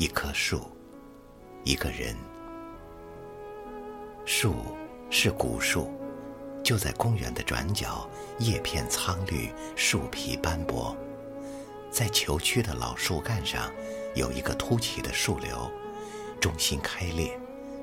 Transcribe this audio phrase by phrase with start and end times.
[0.00, 0.62] 一棵树，
[1.62, 2.16] 一个人。
[4.24, 4.54] 树
[5.10, 5.92] 是古树，
[6.64, 8.08] 就在公园的转角，
[8.38, 10.96] 叶片苍绿，树皮斑驳。
[11.90, 13.70] 在球区的老树干上，
[14.14, 15.70] 有一个凸起的树瘤，
[16.40, 17.38] 中心开裂，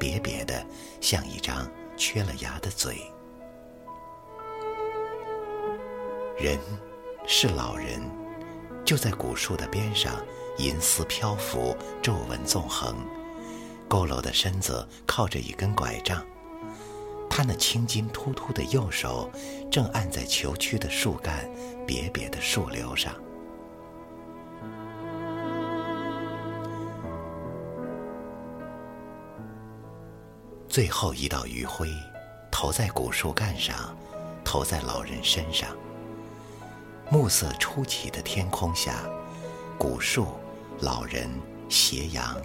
[0.00, 0.64] 瘪瘪的，
[1.02, 3.02] 像一张缺了牙的嘴。
[6.38, 6.58] 人
[7.26, 8.00] 是老人，
[8.82, 10.24] 就在古树的边上，
[10.58, 12.96] 银丝漂浮，皱纹纵横，
[13.88, 16.24] 佝偻的身子靠着一根拐杖，
[17.30, 19.30] 他那青筋突突的右手
[19.70, 21.48] 正按在球区的树干
[21.86, 23.14] 瘪瘪的树瘤上。
[30.68, 31.88] 最后一道余晖，
[32.50, 33.96] 投在古树干上，
[34.44, 35.70] 投在老人身上。
[37.10, 39.04] 暮色初起的天空下，
[39.78, 40.26] 古树、
[40.80, 41.28] 老人、
[41.68, 42.36] 斜阳，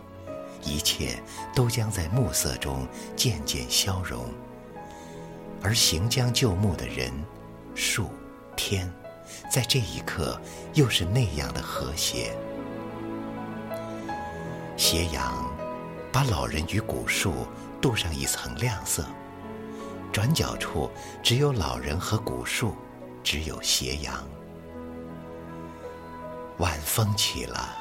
[0.64, 1.22] 一切
[1.54, 4.26] 都将在暮色中渐渐消融。
[5.62, 7.12] 而行将就木的人、
[7.76, 8.10] 树、
[8.56, 8.92] 天，
[9.50, 10.40] 在这一刻
[10.74, 12.36] 又是那样的和谐。
[14.76, 15.50] 斜阳
[16.12, 17.48] 把老人与古树
[17.80, 19.06] 镀上一层亮色，
[20.12, 20.90] 转角处
[21.22, 22.76] 只有老人和古树，
[23.24, 24.28] 只有斜阳。
[26.58, 27.76] 晚风起了，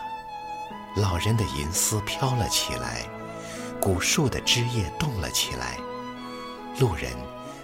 [0.97, 3.03] 老人的银丝飘了起来，
[3.81, 5.79] 古树的枝叶动了起来。
[6.79, 7.11] 路人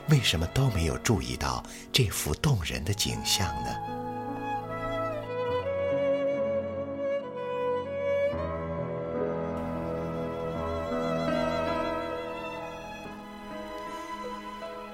[0.09, 1.63] 为什么都没有注意到
[1.93, 3.71] 这幅动人的景象呢？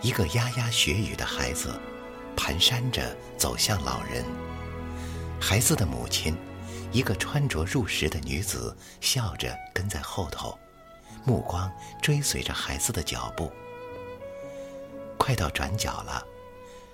[0.00, 1.80] 一个牙牙学语的孩子，
[2.36, 4.24] 蹒跚着走向老人。
[5.40, 6.36] 孩子的母亲，
[6.94, 10.56] 一个穿着入时的女子，笑着跟在后头，
[11.24, 11.68] 目光
[12.00, 13.50] 追随着孩子的脚步。
[15.18, 16.24] 快到转角了，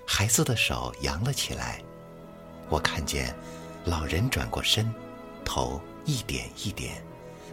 [0.07, 1.79] 孩子的手扬了起来，
[2.67, 3.35] 我看见
[3.85, 4.91] 老人转过身，
[5.45, 6.99] 头一点一点，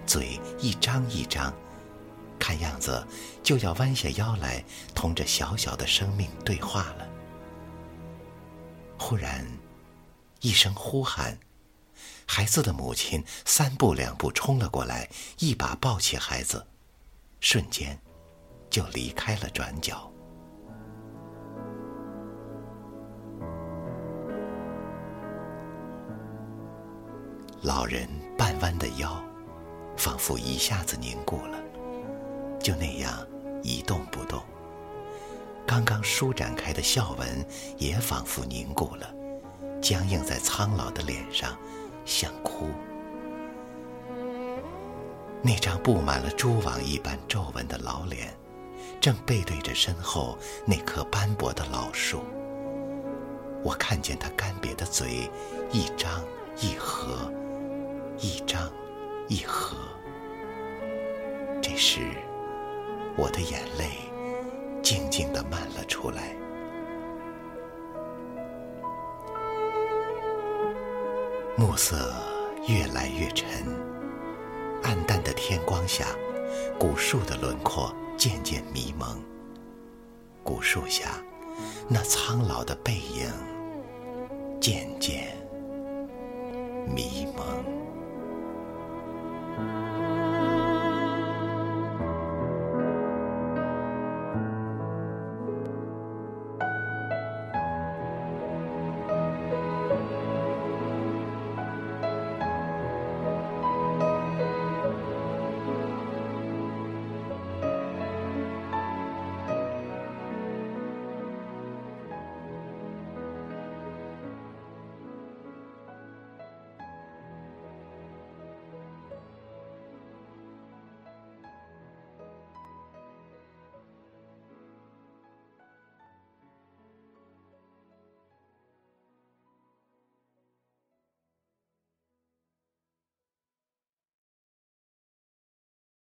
[0.07, 1.53] 嘴一张一张，
[2.39, 3.07] 看样子
[3.43, 4.65] 就要弯下腰来
[4.95, 7.07] 同这小小的生命对话了。
[8.99, 9.47] 忽然。
[10.41, 11.37] 一声呼喊，
[12.31, 15.09] 孩子的母亲三步两步冲了过来，
[15.39, 16.65] 一把抱起孩子，
[17.41, 17.99] 瞬间
[18.69, 20.13] 就离开了转角。
[27.63, 28.07] 老人
[28.37, 29.25] 半弯的腰，
[29.97, 31.59] 仿佛一下子凝固了，
[32.61, 33.27] 就那样
[33.63, 34.41] 一动不动。
[35.67, 37.45] 刚刚舒展开的笑纹
[37.79, 39.15] 也仿佛凝固了。
[39.81, 41.57] 僵硬在苍老的脸上，
[45.49, 48.39] 那张布满了蛛网一般皱纹的老脸，
[49.01, 50.37] 正背对着身后
[50.67, 52.23] 那棵斑驳的老树。
[53.65, 55.31] 我看见他干瘪的嘴，
[55.73, 56.23] 一张
[56.61, 57.33] 一合，
[58.19, 58.71] 一张
[59.27, 59.75] 一合。
[61.63, 62.11] 这时，
[63.17, 63.93] 我的眼泪
[64.83, 66.37] 静静地漫了出来。
[71.57, 72.15] 暮色
[72.69, 73.65] 越来越沉，
[74.83, 76.07] 暗淡的天光下，
[76.79, 79.23] 古树的轮廓渐渐迷蒙。
[80.43, 81.23] 古树下，
[81.89, 83.31] 那苍老的背影
[84.61, 85.37] 渐渐
[86.95, 87.88] 迷蒙。